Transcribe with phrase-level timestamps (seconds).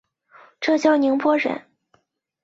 [0.59, 1.61] 浙江宁波人。